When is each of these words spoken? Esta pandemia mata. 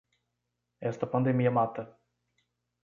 Esta 0.91 1.05
pandemia 1.13 1.51
mata. 1.51 1.83